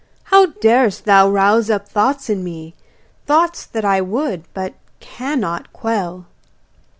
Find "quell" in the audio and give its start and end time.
5.73-6.25